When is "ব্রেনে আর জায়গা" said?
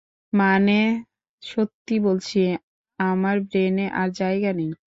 3.47-4.51